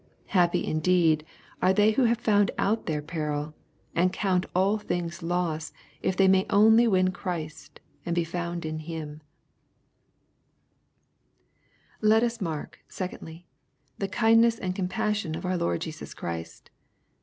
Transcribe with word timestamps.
Happy 0.33 0.65
indeed 0.65 1.23
are 1.61 1.73
they 1.73 1.91
who 1.91 2.05
have 2.05 2.17
found 2.17 2.49
out 2.57 2.87
their 2.87 3.03
peril, 3.03 3.53
and 3.93 4.11
count 4.11 4.47
all 4.55 4.79
things 4.79 5.21
loss 5.21 5.71
if 6.01 6.17
they 6.17 6.27
may 6.27 6.43
only 6.49 6.87
win 6.87 7.11
Christ, 7.11 7.79
and 8.03 8.15
be 8.15 8.23
found 8.23 8.65
in 8.65 8.79
Him 8.79 9.21
I 12.01 12.07
Let 12.07 12.23
us 12.23 12.41
mark, 12.41 12.79
secondly, 12.89 13.45
the 13.99 14.07
kindness 14.07 14.57
and 14.57 14.73
compassion 14.75 15.35
of 15.35 15.45
our 15.45 15.55
Lord 15.55 15.81
Jesus 15.81 16.15
Christ. 16.15 16.71